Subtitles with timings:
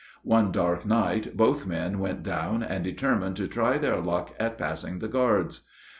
[0.23, 4.97] One dark night both men went down and determined to try their luck at passing
[4.97, 5.61] the guards.